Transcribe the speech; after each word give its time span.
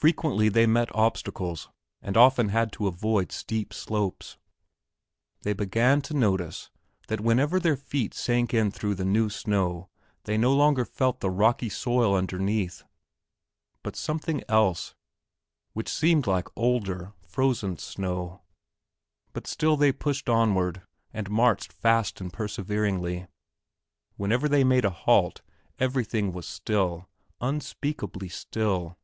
Frequently 0.00 0.48
they 0.48 0.64
met 0.64 0.94
obstacles 0.94 1.70
and 2.00 2.16
often 2.16 2.50
had 2.50 2.70
to 2.70 2.86
avoid 2.86 3.32
steep 3.32 3.74
slopes. 3.74 4.38
They 5.42 5.52
began 5.52 6.02
to 6.02 6.14
notice 6.14 6.70
that 7.08 7.20
whenever 7.20 7.58
their 7.58 7.76
feet 7.76 8.14
sank 8.14 8.54
in 8.54 8.70
through 8.70 8.94
the 8.94 9.04
new 9.04 9.28
snow 9.28 9.88
they 10.22 10.38
no 10.38 10.54
longer 10.54 10.84
felt 10.84 11.18
the 11.18 11.30
rocky 11.32 11.68
soil 11.68 12.14
underneath 12.14 12.84
but 13.82 13.96
something 13.96 14.40
else 14.48 14.94
which 15.72 15.88
seemed 15.88 16.28
like 16.28 16.46
older, 16.54 17.12
frozen 17.26 17.76
snow; 17.76 18.42
but 19.32 19.48
still 19.48 19.76
they 19.76 19.90
pushed 19.90 20.28
onward 20.28 20.82
and 21.12 21.28
marched 21.28 21.72
fast 21.72 22.20
and 22.20 22.32
perseveringly. 22.32 23.26
Whenever 24.16 24.48
they 24.48 24.62
made 24.62 24.84
a 24.84 24.90
halt 24.90 25.40
everything 25.80 26.30
was 26.30 26.46
still, 26.46 27.08
unspeakably 27.40 28.28
still. 28.28 28.96